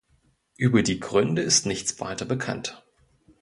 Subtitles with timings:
[0.57, 2.83] Über die Gründe ist nichts weiter bekannt.